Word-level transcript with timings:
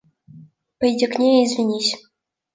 Пойди 0.79 1.05
к 1.05 1.19
ней 1.19 1.43
и 1.43 1.45
извинись. 1.45 1.95